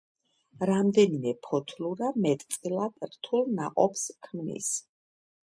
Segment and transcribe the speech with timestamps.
[0.69, 4.73] რამდენიმე ფოთლურა მეტწილად რთულ ნაყოფს ქმნის.